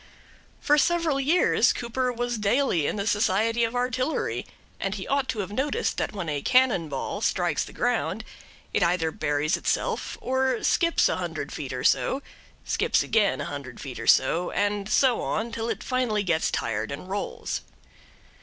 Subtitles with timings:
[0.59, 4.47] For several years Cooper was daily in the society of artillery,
[4.79, 8.23] and he ought to have noticed that when a cannon ball strikes the ground
[8.73, 12.23] it either buries itself or skips a hundred feet or so;
[12.65, 16.91] skips again a hundred feet or so and so on, till finally it gets tired
[16.91, 17.61] and rolls.